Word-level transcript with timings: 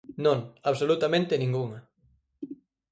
Non, 0.25 0.39
absolutamente 0.71 1.39
ningunha. 1.41 1.79